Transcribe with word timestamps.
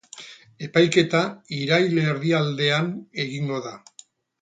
Epaiketa 0.67 1.21
irail 1.59 2.01
erdialdean 2.07 2.93
egingo 3.29 3.65
da. 3.71 3.79